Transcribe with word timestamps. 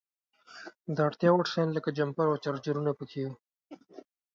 د 0.95 0.97
اړتیا 1.07 1.29
وړ 1.33 1.45
شیان 1.53 1.69
لکه 1.73 1.89
جمپر 1.97 2.25
او 2.31 2.41
چارجرونه 2.43 2.91
په 2.99 3.03
کې 3.11 3.21
وو. 3.25 3.33